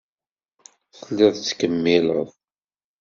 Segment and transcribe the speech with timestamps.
[0.97, 2.29] Telliḍ tettkemmileḍ.